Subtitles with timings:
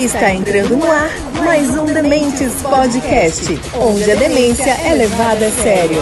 [0.00, 1.10] Está entrando no ar
[1.44, 3.46] mais um Dementes Podcast,
[3.80, 6.00] onde a demência é levada a sério.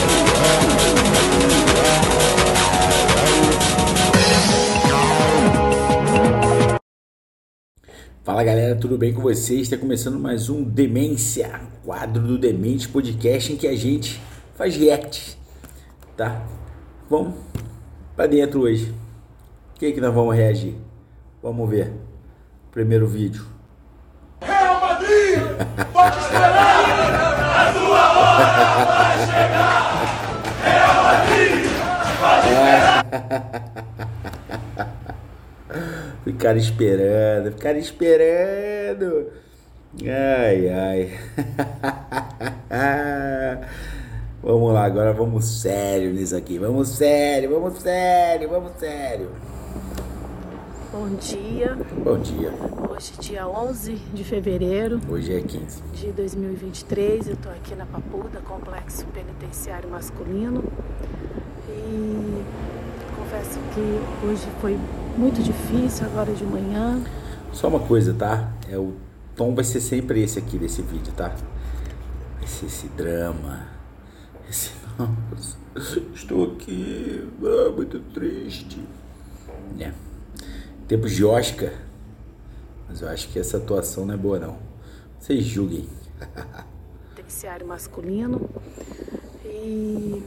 [8.24, 9.62] Fala galera, tudo bem com vocês?
[9.62, 14.20] Está começando mais um Demência, quadro do Demente Podcast em que a gente
[14.58, 15.38] faz react,
[16.16, 16.42] tá?
[17.08, 17.36] Vamos
[18.16, 18.92] para dentro hoje.
[19.76, 20.74] O que, é que nós vamos reagir?
[21.40, 21.92] Vamos ver.
[22.72, 23.46] Primeiro vídeo.
[24.42, 25.38] Real Madrid,
[25.92, 28.46] pode esperar, a tua hora
[28.84, 29.94] vai chegar.
[30.64, 31.64] Real Madrid,
[32.20, 33.04] pode esperar.
[36.24, 39.32] Ficaram esperando, ficaram esperando.
[40.02, 41.18] Ai, ai.
[44.48, 46.58] vamos lá, agora vamos sério nisso aqui.
[46.58, 49.28] Vamos sério, vamos sério, vamos sério.
[50.90, 51.76] Bom dia.
[52.02, 52.50] Bom dia.
[52.88, 55.82] Hoje, dia 11 de fevereiro Hoje é 15.
[55.92, 60.64] de 2023, eu estou aqui na Papuda, Complexo Penitenciário Masculino.
[61.68, 62.42] E
[63.16, 64.78] confesso que hoje foi
[65.18, 67.04] muito difícil, agora de manhã.
[67.52, 68.50] Só uma coisa, tá?
[68.66, 68.94] É o
[69.36, 71.34] tom vai ser sempre esse aqui desse vídeo, tá?
[72.38, 73.77] Vai ser esse drama.
[76.14, 78.82] Estou aqui, ah, muito triste.
[79.78, 79.92] É.
[80.86, 81.72] Tempos de Oscar.
[82.88, 84.58] Mas eu acho que essa atuação não é boa não.
[85.20, 85.86] Vocês julguem.
[87.14, 88.48] Penitenciário Masculino.
[89.44, 90.22] E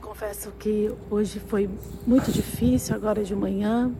[0.00, 1.68] confesso que hoje foi
[2.06, 3.92] muito difícil, agora de manhã.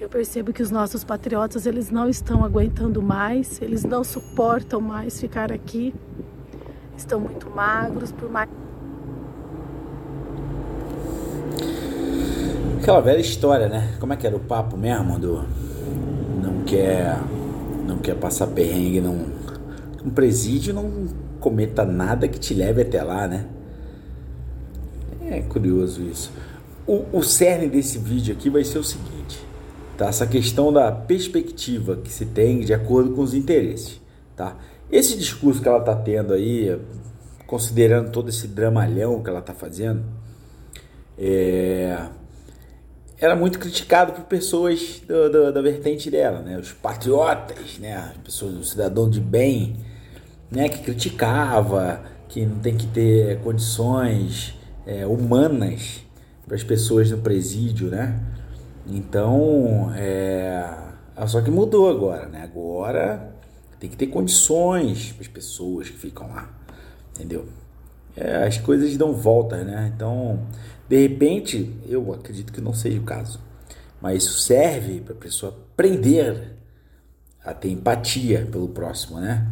[0.00, 5.20] Eu percebo que os nossos patriotas, eles não estão aguentando mais, eles não suportam mais
[5.20, 5.92] ficar aqui.
[6.96, 8.48] Estão muito magros, por mais
[12.80, 13.94] Aquela velha história, né?
[14.00, 15.44] Como é que era o papo mesmo do
[16.42, 17.20] não quer
[17.86, 19.26] não quer passar perrengue num
[20.02, 21.06] um presídio, não
[21.38, 23.46] cometa nada que te leve até lá, né?
[25.20, 26.32] É curioso isso.
[26.86, 29.44] O, o cerne desse vídeo aqui vai ser o seguinte,
[29.98, 30.06] tá?
[30.06, 34.00] Essa questão da perspectiva que se tem de acordo com os interesses,
[34.34, 34.56] tá?
[34.90, 36.80] Esse discurso que ela tá tendo aí,
[37.46, 40.02] considerando todo esse dramalhão que ela tá fazendo,
[41.18, 42.08] é,
[43.20, 46.58] era muito criticado por pessoas do, do, da vertente dela, né?
[46.58, 47.94] Os patriotas, né?
[47.96, 49.76] As pessoas, o cidadão de bem,
[50.50, 50.70] né?
[50.70, 56.00] Que criticava que não tem que ter condições é, humanas
[56.46, 58.18] para as pessoas no presídio, né?
[58.86, 60.66] Então, é,
[61.26, 62.42] só que mudou agora, né?
[62.42, 63.34] Agora
[63.78, 66.48] tem que ter condições para as pessoas que ficam lá,
[67.14, 67.46] entendeu?
[68.16, 69.92] É, as coisas dão voltas, né?
[69.94, 70.46] Então,
[70.88, 73.40] de repente, eu acredito que não seja o caso,
[74.00, 76.56] mas isso serve para a pessoa aprender
[77.44, 79.46] a ter empatia pelo próximo, né?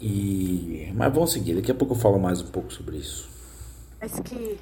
[0.00, 1.54] E mas vamos seguir.
[1.54, 3.28] Daqui a pouco eu falo mais um pouco sobre isso.
[4.00, 4.58] Mas que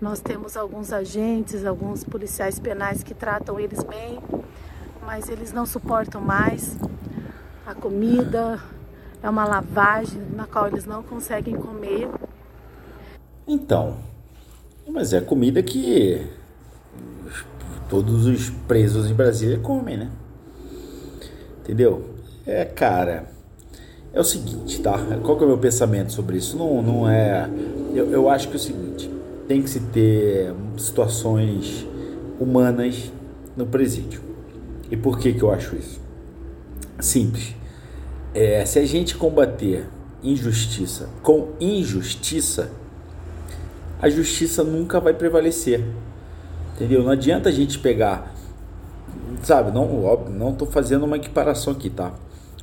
[0.00, 4.18] nós temos alguns agentes, alguns policiais penais que tratam eles bem,
[5.04, 6.78] mas eles não suportam mais
[7.66, 8.58] a comida,
[9.22, 12.08] é uma lavagem na qual eles não conseguem comer.
[13.52, 13.96] Então,
[14.88, 16.24] mas é comida que
[17.88, 20.08] todos os presos em Brasília comem, né?
[21.60, 22.04] Entendeu?
[22.46, 23.24] É, cara,
[24.12, 24.96] é o seguinte, tá?
[25.24, 26.56] Qual que é o meu pensamento sobre isso?
[26.56, 27.50] Não, não é.
[27.92, 29.10] Eu, eu acho que é o seguinte:
[29.48, 31.84] tem que se ter situações
[32.38, 33.10] humanas
[33.56, 34.20] no presídio.
[34.92, 36.00] E por que, que eu acho isso?
[37.00, 37.56] Simples.
[38.32, 39.88] É, se a gente combater
[40.22, 42.70] injustiça com injustiça,
[44.00, 45.84] a justiça nunca vai prevalecer.
[46.74, 47.02] Entendeu?
[47.02, 48.34] Não adianta a gente pegar,
[49.42, 52.14] sabe, não, óbvio, não tô fazendo uma equiparação aqui, tá?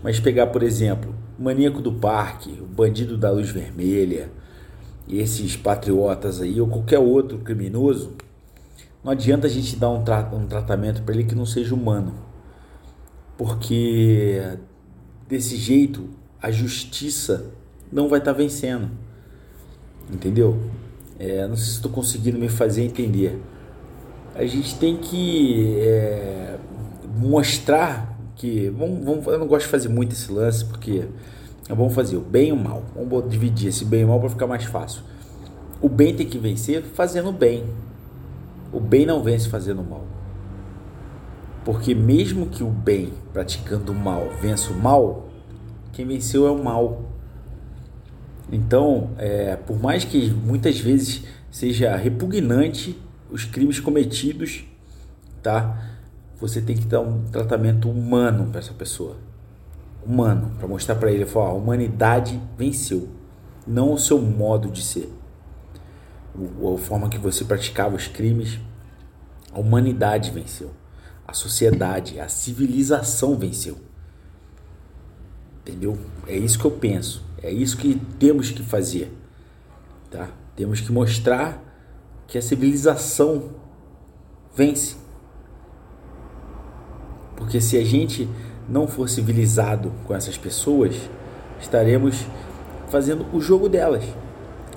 [0.01, 4.31] Mas pegar, por exemplo, o maníaco do parque, o bandido da luz vermelha,
[5.07, 8.13] esses patriotas aí, ou qualquer outro criminoso,
[9.03, 12.13] não adianta a gente dar um, tra um tratamento para ele que não seja humano.
[13.37, 14.41] Porque
[15.29, 16.09] desse jeito
[16.41, 17.51] a justiça
[17.91, 18.89] não vai estar tá vencendo.
[20.11, 20.59] Entendeu?
[21.19, 23.41] É, não sei se estou conseguindo me fazer entender.
[24.35, 26.57] A gente tem que é,
[27.17, 28.69] mostrar que.
[28.69, 31.05] Vamos, vamos, eu não gosto de fazer muito esse lance porque
[31.67, 32.83] vamos fazer o bem e o mal.
[32.95, 35.01] Vamos dividir esse bem e o mal para ficar mais fácil.
[35.81, 37.65] O bem tem que vencer fazendo o bem.
[38.71, 40.05] O bem não vence fazendo o mal.
[41.65, 45.27] Porque mesmo que o bem praticando o mal vença o mal,
[45.93, 47.01] quem venceu é o mal.
[48.51, 52.97] Então, é, por mais que muitas vezes seja repugnante
[53.29, 54.65] os crimes cometidos,
[55.43, 55.95] tá?
[56.39, 59.17] Você tem que dar um tratamento humano para essa pessoa,
[60.05, 63.09] humano, para mostrar para ele, falar, a humanidade venceu,
[63.65, 65.11] não o seu modo de ser,
[66.35, 68.59] a forma que você praticava os crimes,
[69.51, 70.71] a humanidade venceu,
[71.27, 73.77] a sociedade, a civilização venceu.
[75.61, 75.97] Entendeu?
[76.27, 77.26] É isso que eu penso.
[77.41, 79.11] É isso que temos que fazer.
[80.09, 80.29] Tá?
[80.55, 81.63] Temos que mostrar
[82.27, 83.51] que a civilização
[84.55, 84.95] vence.
[87.35, 88.27] Porque se a gente
[88.67, 90.95] não for civilizado com essas pessoas,
[91.61, 92.25] estaremos
[92.89, 94.03] fazendo o jogo delas.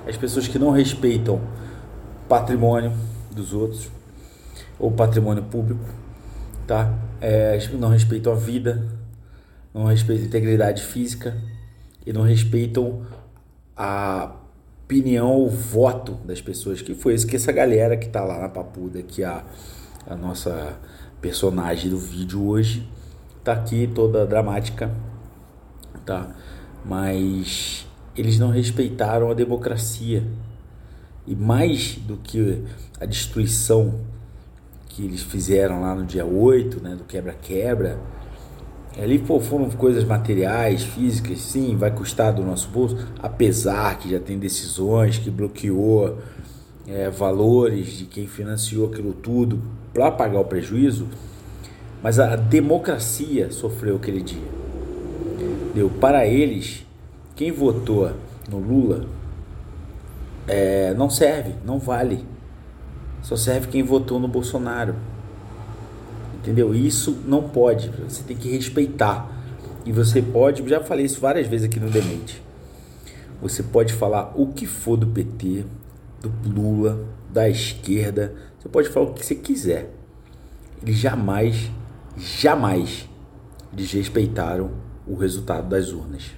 [0.06, 1.40] As pessoas que não respeitam
[2.28, 2.92] patrimônio
[3.30, 3.88] dos outros
[4.78, 5.84] ou patrimônio público,
[6.66, 6.94] tá?
[7.20, 8.86] É, não respeitam a vida,
[9.74, 11.36] não respeitam a integridade física
[12.06, 13.02] e não respeitam
[13.76, 14.36] a
[14.84, 18.48] opinião, o voto das pessoas, que foi isso que essa galera que tá lá na
[18.48, 19.44] papuda, que a,
[20.06, 20.78] a nossa
[21.20, 22.88] personagem do vídeo hoje
[23.44, 24.92] tá aqui toda dramática,
[26.04, 26.34] tá?
[26.84, 27.86] Mas
[28.16, 30.26] eles não respeitaram a democracia.
[31.26, 32.64] E mais do que
[32.98, 34.00] a destruição
[34.88, 37.98] que eles fizeram lá no dia 8, né, do quebra-quebra,
[39.00, 44.20] Ali pô, foram coisas materiais, físicas, sim, vai custar do nosso bolso, apesar que já
[44.20, 46.18] tem decisões que bloqueou
[46.86, 49.62] é, valores de quem financiou aquilo tudo
[49.94, 51.08] para pagar o prejuízo,
[52.02, 54.60] mas a democracia sofreu aquele dia.
[55.74, 56.84] Deu para eles,
[57.34, 58.12] quem votou
[58.50, 59.06] no Lula
[60.46, 62.26] é, não serve, não vale.
[63.22, 64.94] Só serve quem votou no Bolsonaro.
[66.40, 66.74] Entendeu?
[66.74, 69.30] Isso não pode, você tem que respeitar.
[69.84, 72.42] E você pode, já falei isso várias vezes aqui no Demente.
[73.42, 75.64] Você pode falar o que for do PT,
[76.20, 79.90] do Lula, da esquerda, você pode falar o que você quiser.
[80.82, 81.70] Eles jamais,
[82.16, 83.08] jamais
[83.72, 84.72] desrespeitaram
[85.06, 86.32] o resultado das urnas.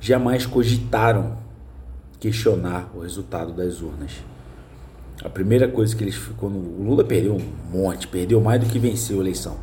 [0.00, 1.38] Jamais cogitaram
[2.20, 4.12] questionar o resultado das urnas.
[5.22, 8.78] A primeira coisa que eles quando o Lula perdeu um monte, perdeu mais do que
[8.78, 9.56] venceu a eleição.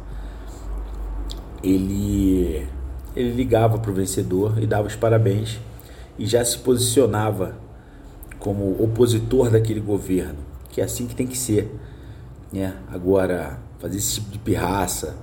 [1.63, 2.67] Ele
[3.15, 5.59] ele ligava para o vencedor e dava os parabéns
[6.17, 7.57] e já se posicionava
[8.39, 10.39] como opositor daquele governo,
[10.69, 11.69] que é assim que tem que ser,
[12.51, 12.75] né?
[12.87, 15.17] Agora fazer esse tipo de pirraça,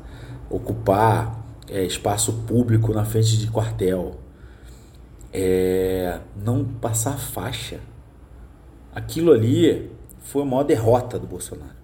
[0.50, 4.18] ocupar é, espaço público na frente de quartel,
[5.32, 7.80] é, não passar faixa,
[8.94, 9.90] aquilo ali
[10.28, 11.78] foi a maior derrota do Bolsonaro.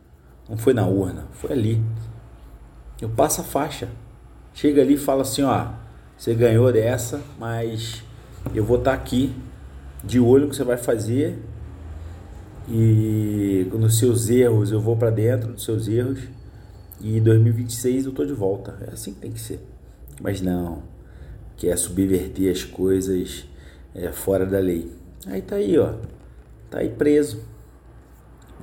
[0.46, 1.82] Não foi na urna, foi ali.
[3.00, 3.88] Eu passo a faixa.
[4.52, 5.68] Chega ali e fala assim, ó,
[6.16, 8.04] você ganhou dessa, mas
[8.54, 9.34] eu vou estar tá aqui
[10.04, 11.38] de olho no que você vai fazer
[12.68, 16.20] e nos seus erros eu vou para dentro dos seus erros
[17.00, 18.76] e em 2026 eu tô de volta.
[18.86, 19.58] É assim que tem que ser.
[20.20, 20.82] Mas não,
[21.56, 23.46] quer subverter as coisas
[23.94, 24.92] é, fora da lei.
[25.26, 25.94] Aí tá aí, ó.
[26.70, 27.53] Tá aí preso.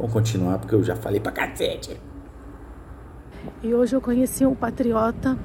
[0.01, 1.95] Vamos continuar porque eu já falei pra cacete.
[3.61, 5.37] E hoje eu conheci um patriota.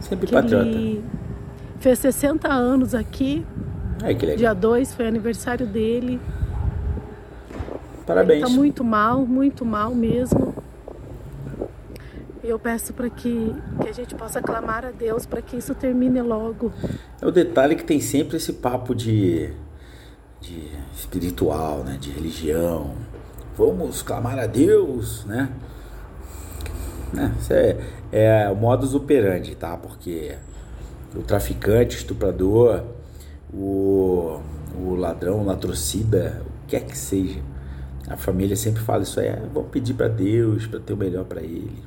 [0.00, 0.66] Sempre patriota.
[0.66, 1.04] Ele
[1.78, 3.46] fez 60 anos aqui.
[4.02, 4.38] Ai, que legal.
[4.38, 6.20] Dia 2 foi aniversário dele.
[8.04, 8.42] Parabéns.
[8.42, 10.52] Ele tá muito mal, muito mal mesmo.
[12.42, 16.20] Eu peço para que, que a gente possa clamar a Deus para que isso termine
[16.20, 16.72] logo.
[17.22, 19.52] É o detalhe que tem sempre esse papo de,
[20.40, 21.96] de espiritual, né?
[22.00, 22.96] De religião
[23.60, 25.50] vamos clamar a Deus, né?
[27.12, 27.34] né?
[27.38, 27.76] Isso é,
[28.10, 29.76] é o modus operandi, tá?
[29.76, 30.34] Porque
[31.14, 32.84] o traficante, estuprador,
[33.52, 34.40] o,
[34.82, 37.40] o ladrão, o latrocida, o que é que seja,
[38.08, 41.24] a família sempre fala isso aí, é, vamos pedir para Deus para ter o melhor
[41.24, 41.84] para ele.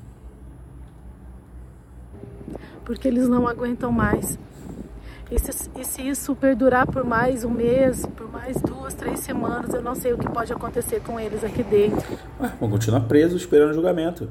[2.85, 4.37] Porque eles não aguentam mais.
[5.31, 9.73] E se, e se, isso perdurar por mais um mês, por mais duas, três semanas,
[9.73, 12.17] eu não sei o que pode acontecer com eles aqui dentro.
[12.39, 14.29] Ué, vão continuar presos esperando julgamento.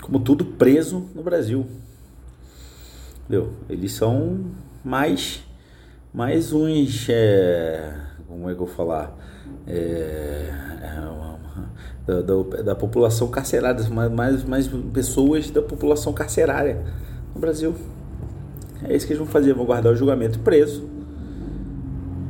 [0.00, 1.66] Como tudo preso no Brasil.
[3.20, 3.54] Entendeu?
[3.68, 4.44] Eles são
[4.84, 5.42] mais,
[6.12, 7.08] mais uns.
[7.08, 7.94] É,
[8.28, 9.16] como é que eu vou falar?
[9.66, 10.50] É,
[10.82, 11.14] é
[12.06, 16.82] da, da, da, população carcerária, mais, mais pessoas da população carcerária
[17.34, 17.74] no Brasil.
[18.86, 20.88] É isso que eles vão fazer, vão guardar o julgamento preso.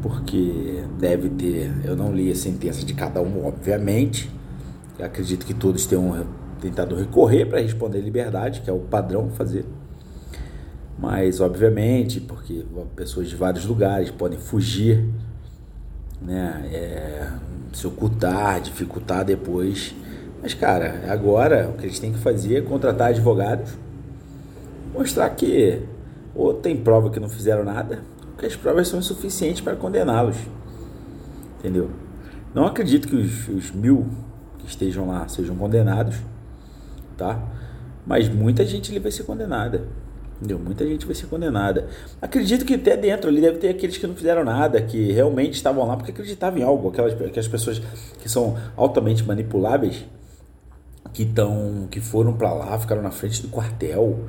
[0.01, 4.31] Porque deve ter, eu não li a sentença de cada um, obviamente.
[4.99, 6.27] Eu acredito que todos tenham
[6.61, 9.65] tentado recorrer para responder liberdade, que é o padrão fazer.
[10.99, 15.05] Mas, obviamente, porque pessoas de vários lugares podem fugir,
[16.23, 16.69] né?
[16.73, 17.29] É,
[17.73, 19.95] se ocultar, dificultar depois.
[20.41, 23.73] Mas, cara, agora o que eles têm que fazer é contratar advogados,
[24.95, 25.83] mostrar que
[26.35, 30.37] ou tem prova que não fizeram nada, ou que as provas são insuficientes para condená-los.
[31.59, 31.91] Entendeu?
[32.55, 34.07] Não acredito que os, os mil
[34.59, 36.17] que estejam lá sejam condenados,
[37.17, 37.41] tá?
[38.07, 39.88] Mas muita gente vai ser condenada.
[40.37, 40.59] Entendeu?
[40.59, 41.88] Muita gente vai ser condenada.
[42.21, 45.87] Acredito que até dentro ali deve ter aqueles que não fizeram nada, que realmente estavam
[45.87, 46.88] lá porque acreditavam em algo.
[46.88, 47.81] Aquelas, aquelas pessoas
[48.21, 50.05] que são altamente manipuláveis,
[51.12, 54.25] que, estão que foram para lá, ficaram na frente do quartel,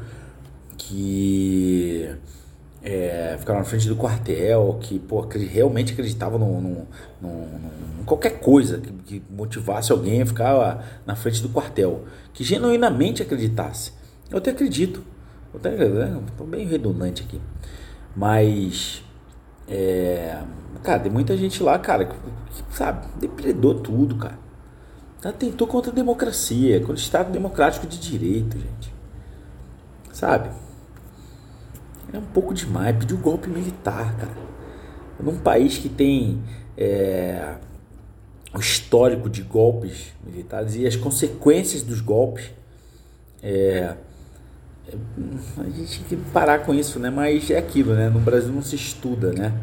[0.88, 2.16] que
[2.84, 6.86] é, ficaram na frente do quartel, que pô, realmente acreditavam
[7.22, 13.24] em qualquer coisa que, que, motivasse alguém a ficar na frente do quartel, que genuinamente
[13.24, 13.92] acreditasse.
[14.30, 15.04] Eu até acredito,
[15.54, 17.42] eu estou bem redundante aqui,
[18.16, 19.04] mas
[19.68, 20.40] é,
[20.84, 22.16] cara, tem muita gente lá, cara, que,
[22.70, 24.38] sabe, depredou tudo, cara.
[25.24, 28.94] Ela tentou contra a democracia, contra o Estado Democrático de Direito, gente.
[30.14, 30.50] Sabe?
[32.14, 32.96] É um pouco demais.
[32.98, 34.46] Pediu golpe militar, cara.
[35.20, 36.42] Num país que tem
[36.78, 37.56] é,
[38.54, 42.52] o histórico de golpes militares e as consequências dos golpes.
[43.42, 43.96] É,
[44.88, 44.98] é,
[45.58, 47.10] a gente tem que parar com isso, né?
[47.10, 48.10] Mas é aquilo, né?
[48.10, 49.54] No Brasil não se estuda, né?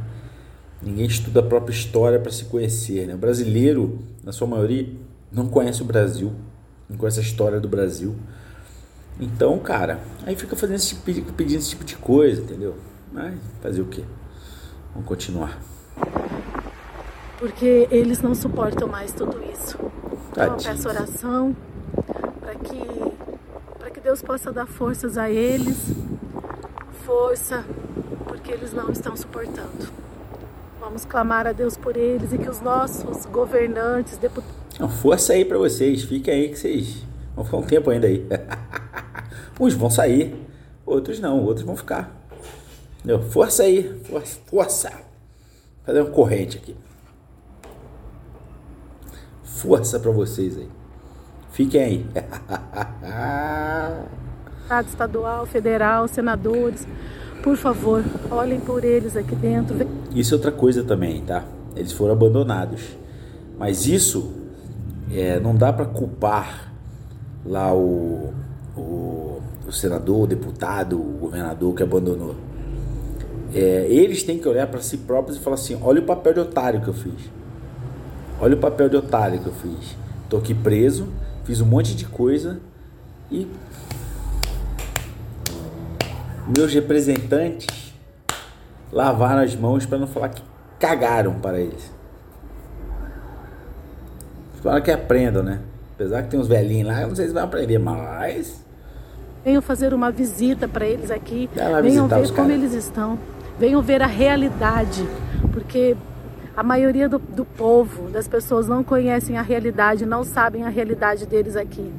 [0.83, 3.15] Ninguém estuda a própria história para se conhecer, né?
[3.15, 4.89] O brasileiro, na sua maioria,
[5.31, 6.33] não conhece o Brasil,
[6.89, 8.17] não conhece a história do Brasil.
[9.21, 12.75] Então, cara, aí fica fazendo esse, pedindo esse tipo de coisa, entendeu?
[13.13, 14.05] Mas fazer o quê?
[14.93, 15.61] Vamos continuar.
[17.39, 19.77] Porque eles não suportam mais tudo isso.
[20.31, 21.57] Então, eu peço oração
[22.41, 22.85] para que,
[23.79, 25.77] para que Deus possa dar forças a eles,
[27.05, 27.65] força,
[28.27, 29.91] porque eles não estão suportando.
[30.81, 34.63] Vamos clamar a Deus por eles e que os nossos governantes, deputados.
[35.01, 37.03] Força aí para vocês, fiquem aí que vocês
[37.35, 38.27] vão ficar um tempo ainda aí.
[39.61, 40.35] Uns vão sair,
[40.85, 42.11] outros não, outros vão ficar.
[42.99, 43.23] Entendeu?
[43.31, 44.93] Força aí, força, força.
[45.85, 46.77] Fazer uma corrente aqui.
[49.43, 50.69] Força para vocês aí.
[51.51, 52.07] Fiquem aí.
[54.63, 56.87] Estado estadual, federal, senadores,
[57.43, 59.77] por favor, olhem por eles aqui dentro.
[60.15, 61.45] Isso é outra coisa também, tá?
[61.75, 62.81] Eles foram abandonados.
[63.59, 64.33] Mas isso
[65.11, 66.73] é, não dá para culpar
[67.45, 68.33] lá o,
[68.77, 69.32] o,
[69.67, 72.37] o, senador, o deputado, o governador que abandonou.
[73.55, 76.41] É, eles têm que olhar para si próprios e falar assim: olha o papel de
[76.41, 77.31] otário que eu fiz.
[78.41, 79.97] Olha o papel de otário que eu fiz.
[80.29, 81.09] Tô aqui preso,
[81.45, 82.61] fiz um monte de coisa
[83.31, 83.47] e
[86.57, 87.95] meus representantes
[88.91, 90.43] lavaram as mãos para não falar que
[90.79, 91.93] cagaram para eles.
[94.57, 95.61] Espero que aprendam, né?
[95.95, 98.65] Apesar que tem uns velhinhos lá, eu não sei se vai aprender, mas.
[99.45, 101.51] Venham fazer uma visita para eles aqui.
[101.83, 102.53] Venham ver como cara.
[102.53, 103.19] eles estão.
[103.59, 105.07] Venham ver a realidade.
[105.53, 105.97] Porque
[106.57, 111.27] a maioria do, do povo, das pessoas, não conhecem a realidade, não sabem a realidade
[111.27, 111.91] deles aqui.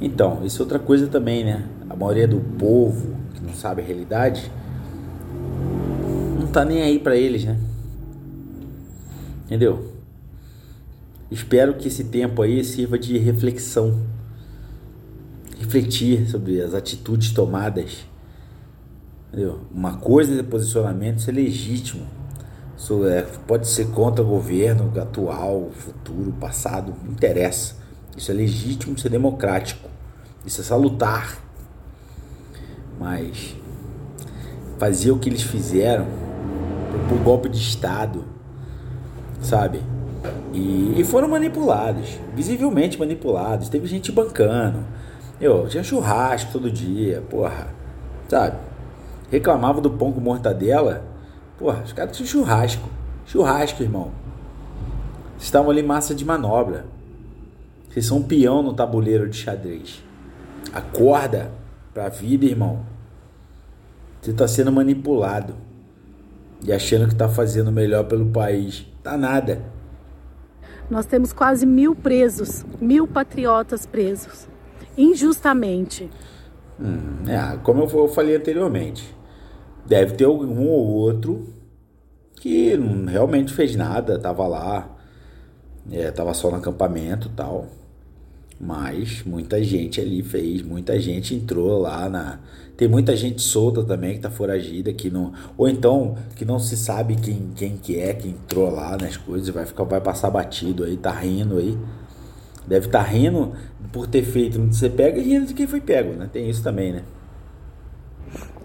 [0.00, 1.64] Então, isso é outra coisa também, né?
[1.88, 4.50] A maioria do povo que não sabe a realidade
[6.40, 7.56] não tá nem aí para eles, né?
[9.46, 9.92] Entendeu?
[11.30, 13.98] Espero que esse tempo aí sirva de reflexão.
[15.62, 18.04] Refletir sobre as atitudes tomadas.
[19.28, 19.60] Entendeu?
[19.72, 22.06] Uma coisa é posicionamento, isso é legítimo.
[22.76, 27.76] Isso é, pode ser contra o governo atual, futuro, passado, não interessa.
[28.16, 29.88] Isso é legítimo, isso é democrático.
[30.44, 31.38] Isso é salutar.
[32.98, 33.54] Mas
[34.78, 36.06] fazer o que eles fizeram,
[37.08, 38.24] por golpe de Estado,
[39.40, 39.80] sabe?
[40.52, 43.68] E, e, foram manipulados, visivelmente manipulados.
[43.68, 44.84] Teve gente bancando.
[45.42, 47.66] Eu tinha churrasco todo dia, porra.
[48.28, 48.56] Sabe?
[49.28, 51.04] Reclamava do pão com mortadela.
[51.58, 52.88] Porra, os caras tinham churrasco.
[53.26, 54.12] Churrasco, irmão.
[55.32, 56.84] Vocês estavam ali massa de manobra.
[57.90, 60.00] Vocês são um peão no tabuleiro de xadrez.
[60.72, 61.50] Acorda
[61.92, 62.86] pra vida, irmão.
[64.20, 65.56] Você está sendo manipulado.
[66.64, 68.86] E achando que está fazendo melhor pelo país.
[69.02, 69.60] Tá nada.
[70.88, 74.46] Nós temos quase mil presos, mil patriotas presos,
[74.96, 76.08] injustamente.
[76.80, 79.14] Hum, é, como eu falei anteriormente,
[79.86, 81.46] deve ter um ou outro
[82.36, 84.96] que não realmente fez nada, tava lá,
[85.90, 87.68] é, tava só no acampamento tal.
[88.58, 92.38] Mas muita gente ali fez, muita gente entrou lá na.
[92.76, 95.32] Tem muita gente solta também que tá foragida, que não.
[95.56, 99.48] Ou então que não se sabe quem, quem que é que entrou lá nas coisas,
[99.48, 101.76] vai ficar, vai passar batido aí, tá rindo aí.
[102.66, 103.52] Deve estar tá rindo
[103.92, 106.28] por ter feito que você pega e rindo de quem foi pego, né?
[106.32, 107.02] Tem isso também, né?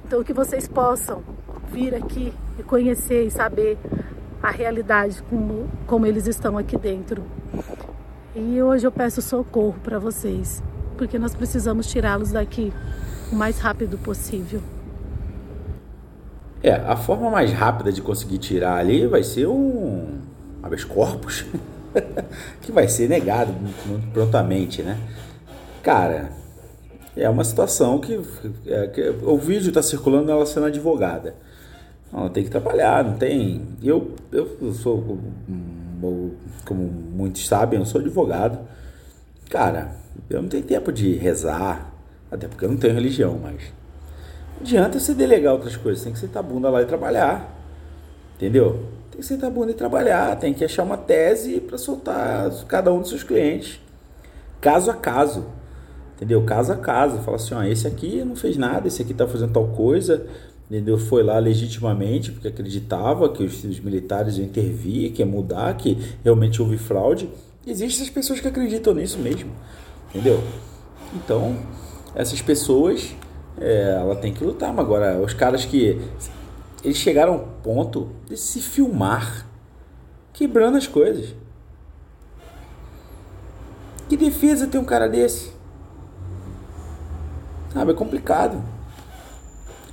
[0.06, 1.22] Então que vocês possam
[1.72, 3.78] vir aqui e conhecer e saber
[4.42, 7.24] a realidade como, como eles estão aqui dentro.
[8.36, 10.64] E hoje eu peço socorro para vocês,
[10.98, 12.72] porque nós precisamos tirá-los daqui
[13.32, 14.62] o mais rápido possível.
[16.64, 20.20] É, a forma mais rápida de conseguir tirar ali vai ser um
[20.64, 21.46] habeas corpus,
[22.62, 23.54] que vai ser negado
[24.14, 25.00] prontamente, né?
[25.84, 26.32] Cara,
[27.16, 28.20] é uma situação que,
[28.66, 31.36] é, que o vídeo está circulando ela sendo advogada.
[32.14, 33.62] Ela tem que trabalhar, não tem.
[33.84, 35.20] Eu, eu sou,
[36.66, 38.60] como muitos sabem, eu sou advogado.
[39.50, 39.92] Cara,
[40.30, 41.94] eu não tenho tempo de rezar,
[42.32, 43.74] até porque eu não tenho religião, mas
[44.56, 47.54] não adianta você delegar outras coisas, tem que sentar a bunda lá e trabalhar.
[48.36, 48.84] Entendeu?
[49.12, 52.92] Tem que sentar a bunda e trabalhar, tem que achar uma tese para soltar cada
[52.94, 53.80] um dos seus clientes,
[54.62, 55.46] caso a caso.
[56.18, 56.44] Entendeu?
[56.44, 57.20] Caso a caso.
[57.20, 60.26] Fala assim: ó, esse aqui não fez nada, esse aqui tá fazendo tal coisa,
[60.70, 60.98] entendeu?
[60.98, 65.98] Foi lá legitimamente porque acreditava que os, os militares iam intervir, que ia mudar, que
[66.24, 67.30] realmente houve fraude.
[67.66, 69.52] Existem essas pessoas que acreditam nisso mesmo,
[70.10, 70.42] entendeu?
[71.14, 71.56] Então,
[72.16, 73.16] essas pessoas,
[73.60, 74.74] é, ela tem que lutar.
[74.74, 76.02] Mas agora, os caras que
[76.84, 79.46] eles chegaram ao ponto de se filmar
[80.34, 81.34] quebrando as coisas.
[84.08, 85.52] Que defesa tem um cara desse?
[87.74, 88.64] Sabe, é complicado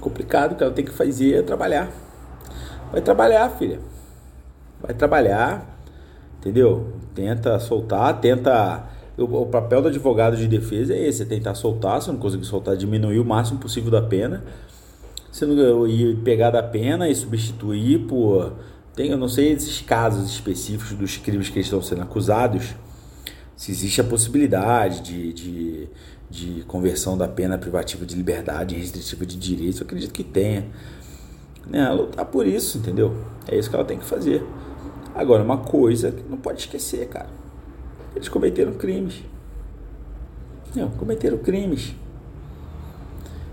[0.04, 1.90] complicado, que ela tem que fazer é trabalhar.
[2.92, 3.80] Vai trabalhar, filha.
[4.80, 5.78] Vai trabalhar,
[6.38, 6.92] entendeu?
[7.14, 8.84] Tenta soltar, tenta.
[9.16, 12.02] O, o papel do advogado de defesa é esse: é tentar soltar.
[12.02, 14.44] Se não conseguir soltar, diminuir o máximo possível da pena.
[15.34, 18.52] Se não ir pegar da pena e substituir por.
[18.94, 22.76] Tem, eu não sei esses casos específicos dos crimes que estão sendo acusados.
[23.56, 25.88] Se existe a possibilidade de, de
[26.30, 30.66] de conversão da pena privativa de liberdade restritiva de direitos, eu acredito que tenha.
[31.66, 33.16] Né, lutar por isso, entendeu?
[33.48, 34.44] É isso que ela tem que fazer.
[35.14, 37.28] Agora, uma coisa que não pode esquecer, cara.
[38.14, 39.22] Eles cometeram crimes.
[40.74, 41.94] Não, cometeram crimes.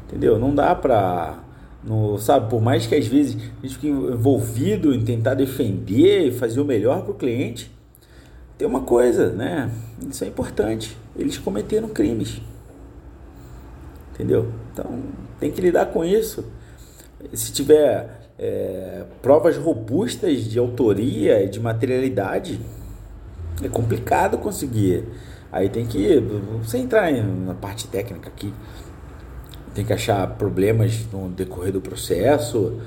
[0.08, 0.38] Entendeu?
[0.38, 1.40] Não dá pra.
[1.84, 6.32] No, sabe, por mais que às vezes a gente fique envolvido em tentar defender e
[6.32, 7.72] fazer o melhor para o cliente,
[8.58, 9.72] tem uma coisa, né?
[10.08, 10.96] Isso é importante.
[11.18, 12.42] Eles cometeram crimes
[14.22, 14.52] entendeu?
[14.72, 15.00] Então
[15.40, 16.46] tem que lidar com isso.
[17.34, 22.60] Se tiver é, provas robustas de autoria e de materialidade,
[23.64, 25.06] é complicado conseguir.
[25.52, 26.20] Aí tem que,
[26.64, 28.54] você entrar na parte técnica aqui,
[29.74, 32.80] tem que achar problemas no decorrer do processo,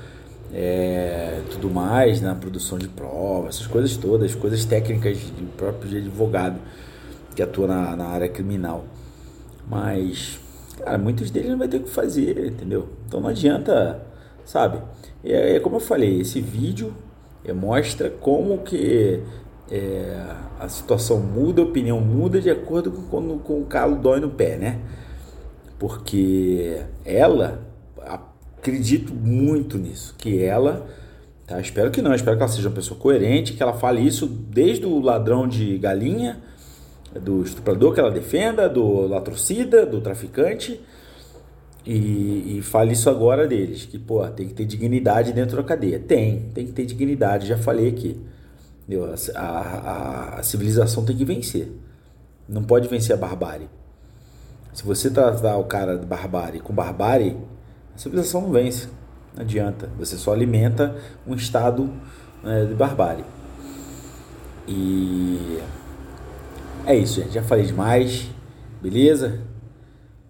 [0.53, 5.97] é, tudo mais, na produção de provas, essas coisas todas, coisas técnicas de próprio de
[5.97, 6.59] advogado
[7.35, 8.85] que atua na, na área criminal.
[9.67, 10.39] Mas
[10.77, 12.87] cara, muitos deles não vai ter que fazer, entendeu?
[13.07, 14.01] Então não adianta,
[14.45, 14.79] sabe?
[15.23, 16.93] É, é como eu falei, esse vídeo
[17.43, 19.21] é, mostra como que
[19.69, 20.25] é,
[20.59, 24.29] a situação muda, a opinião muda de acordo com quando com o calo dói no
[24.29, 24.79] pé, né?
[25.77, 27.61] Porque ela,
[28.65, 30.87] acredito muito nisso, que ela,
[31.45, 31.59] tá?
[31.59, 34.85] Espero que não, espero que ela seja uma pessoa coerente, que ela fale isso desde
[34.85, 36.41] o ladrão de galinha
[37.19, 40.79] do estuprador que ela defenda, do latrocida, do traficante.
[41.85, 45.99] E, e fale isso agora deles, que pô, tem que ter dignidade dentro da cadeia.
[45.99, 48.19] Tem, tem que ter dignidade, já falei aqui.
[49.35, 51.71] A, a, a civilização tem que vencer.
[52.49, 53.69] Não pode vencer a barbárie.
[54.75, 57.37] Se você tratar o cara de barbárie com barbárie,
[57.95, 58.89] a civilização não vence.
[59.33, 59.89] Não adianta.
[59.97, 60.93] Você só alimenta
[61.25, 61.89] um estado
[62.43, 63.23] né, de barbárie.
[64.67, 65.61] E
[66.85, 67.31] é isso, gente.
[67.31, 68.29] Já falei demais.
[68.81, 69.39] Beleza?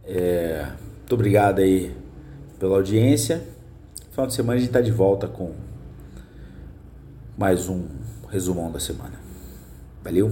[0.03, 0.67] É,
[0.99, 1.97] muito obrigado aí
[2.59, 3.41] pela audiência.
[4.11, 5.53] Final de semana a gente está de volta com
[7.35, 7.83] mais um
[8.29, 9.19] resumão da semana.
[10.03, 10.31] Valeu?